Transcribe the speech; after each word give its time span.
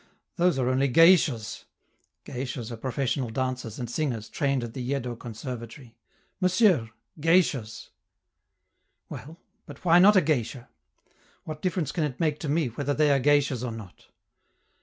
Those 0.37 0.57
are 0.57 0.67
only 0.67 0.87
geishas, 0.87 1.65
[Geishas 2.25 2.71
are 2.71 2.75
professional 2.77 3.29
dancers 3.29 3.77
and 3.77 3.87
singers 3.87 4.29
trained 4.29 4.63
at 4.63 4.73
the 4.73 4.81
Yeddo 4.81 5.15
Conservatory.] 5.19 5.95
Monsieur 6.39 6.89
geishas!" 7.19 7.91
"Well, 9.09 9.37
but 9.67 9.85
why 9.85 9.99
not 9.99 10.15
a 10.15 10.21
geisha? 10.21 10.69
What 11.43 11.61
difference 11.61 11.91
can 11.91 12.03
it 12.05 12.19
make 12.19 12.39
to 12.39 12.49
me 12.49 12.65
whether 12.69 12.95
they 12.95 13.11
are 13.11 13.19
geishas 13.19 13.63
or 13.63 13.71
not?" 13.71 14.07